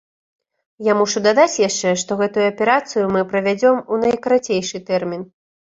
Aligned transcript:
Я 0.87 0.93
мушу 1.01 1.21
дадаць 1.27 1.61
яшчэ, 1.67 1.93
што 2.05 2.11
гэтую 2.23 2.43
аперацыю 2.53 3.05
мы 3.15 3.21
правядзём 3.35 3.85
у 3.93 4.03
найкарацейшы 4.07 4.85
тэрмін. 4.93 5.31